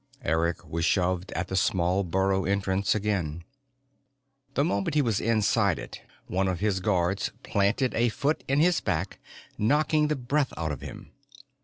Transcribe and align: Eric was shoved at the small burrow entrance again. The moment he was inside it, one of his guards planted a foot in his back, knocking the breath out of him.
Eric 0.23 0.65
was 0.67 0.83
shoved 0.83 1.31
at 1.33 1.47
the 1.47 1.55
small 1.55 2.03
burrow 2.03 2.43
entrance 2.43 2.95
again. 2.95 3.43
The 4.55 4.63
moment 4.63 4.95
he 4.95 5.01
was 5.03 5.21
inside 5.21 5.77
it, 5.77 6.01
one 6.25 6.47
of 6.47 6.59
his 6.59 6.79
guards 6.79 7.31
planted 7.43 7.93
a 7.93 8.09
foot 8.09 8.43
in 8.47 8.59
his 8.61 8.79
back, 8.79 9.19
knocking 9.59 10.07
the 10.07 10.15
breath 10.15 10.53
out 10.57 10.71
of 10.71 10.81
him. 10.81 11.11